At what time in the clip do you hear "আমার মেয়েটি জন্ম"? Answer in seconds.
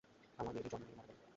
0.39-0.83